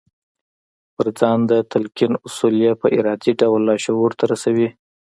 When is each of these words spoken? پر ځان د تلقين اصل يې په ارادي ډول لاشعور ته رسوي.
پر 0.95 1.07
ځان 1.19 1.39
د 1.51 1.53
تلقين 1.71 2.13
اصل 2.27 2.53
يې 2.65 2.71
په 2.81 2.87
ارادي 2.97 3.31
ډول 3.41 3.61
لاشعور 3.69 4.11
ته 4.19 4.23
رسوي. 4.31 4.69